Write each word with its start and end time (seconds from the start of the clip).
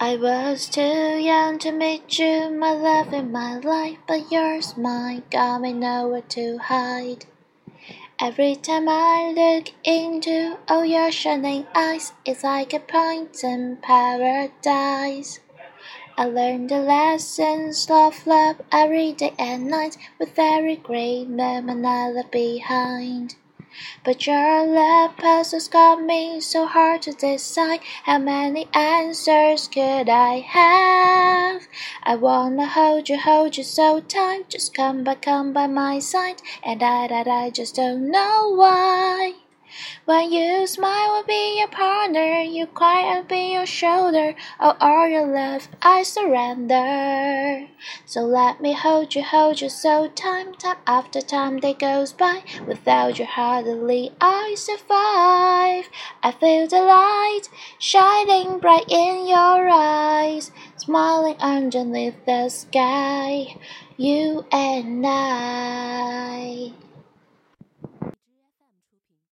I 0.00 0.14
was 0.14 0.68
too 0.68 1.18
young 1.18 1.58
to 1.58 1.72
meet 1.72 2.20
you, 2.20 2.50
my 2.50 2.70
love 2.70 3.12
in 3.12 3.32
my 3.32 3.58
life, 3.58 3.98
but 4.06 4.30
yours, 4.30 4.76
my 4.76 5.24
got 5.28 5.62
me 5.62 5.72
nowhere 5.72 6.22
to 6.22 6.58
hide. 6.58 7.26
Every 8.20 8.54
time 8.54 8.88
I 8.88 9.32
look 9.34 9.74
into 9.82 10.56
all 10.68 10.84
your 10.84 11.10
shining 11.10 11.66
eyes, 11.74 12.12
it's 12.24 12.44
like 12.44 12.72
a 12.72 12.78
point 12.78 13.42
in 13.42 13.78
paradise. 13.82 15.40
I 16.16 16.26
learned 16.26 16.68
the 16.68 16.78
lessons 16.78 17.88
of 17.90 18.24
love 18.24 18.62
every 18.70 19.14
day 19.14 19.34
and 19.36 19.66
night, 19.66 19.98
with 20.20 20.38
every 20.38 20.76
great 20.76 21.28
moment 21.28 21.84
I 21.84 22.08
left 22.10 22.30
behind. 22.30 23.34
But 24.04 24.26
your 24.26 24.66
love 24.66 25.16
puzzles 25.16 25.68
got 25.68 26.02
me 26.02 26.40
so 26.40 26.66
hard 26.66 27.02
to 27.02 27.12
decide. 27.12 27.80
How 28.04 28.18
many 28.18 28.68
answers 28.72 29.68
could 29.68 30.08
I 30.08 30.40
have? 30.40 31.68
I 32.02 32.14
wanna 32.14 32.66
hold 32.66 33.08
you, 33.08 33.18
hold 33.18 33.56
you 33.56 33.64
so 33.64 34.00
tight. 34.00 34.48
Just 34.48 34.74
come 34.74 35.04
by, 35.04 35.16
come 35.16 35.52
by 35.52 35.66
my 35.66 35.98
side. 35.98 36.42
And 36.62 36.82
I, 36.82 37.08
that 37.08 37.28
I 37.28 37.50
just 37.50 37.74
don't 37.76 38.10
know 38.10 38.54
why. 38.54 39.34
When 40.04 40.32
you 40.32 40.66
smile, 40.66 41.10
I'll 41.16 41.24
be 41.24 41.58
your 41.58 41.68
partner. 41.68 42.40
You 42.40 42.66
cry, 42.66 43.02
I'll 43.02 43.24
be 43.24 43.52
your 43.52 43.66
shoulder. 43.66 44.34
Oh, 44.58 44.76
all 44.80 45.06
your 45.06 45.26
love, 45.26 45.68
I 45.82 46.02
surrender. 46.02 47.68
So 48.06 48.22
let 48.22 48.60
me 48.60 48.72
hold 48.72 49.14
you, 49.14 49.22
hold 49.22 49.60
you 49.60 49.68
so 49.68 50.08
time, 50.08 50.54
time 50.54 50.78
after 50.86 51.20
time 51.20 51.58
that 51.58 51.78
goes 51.78 52.12
by. 52.12 52.42
Without 52.66 53.18
you, 53.18 53.26
hardly 53.26 54.12
I 54.20 54.54
survive. 54.56 55.90
I 56.22 56.32
feel 56.40 56.66
the 56.66 56.82
light 56.82 57.48
shining 57.78 58.58
bright 58.58 58.88
in 58.88 59.26
your 59.26 59.68
eyes, 59.68 60.50
smiling 60.76 61.36
underneath 61.40 62.24
the 62.26 62.48
sky. 62.48 63.56
You 63.96 64.46
and 64.50 65.04
I. 65.06 66.72